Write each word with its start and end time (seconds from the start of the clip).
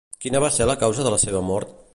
Quina 0.23 0.39
va 0.43 0.49
ser 0.55 0.67
la 0.69 0.77
causa 0.85 1.07
de 1.09 1.15
la 1.17 1.23
seva 1.27 1.47
mort? 1.53 1.81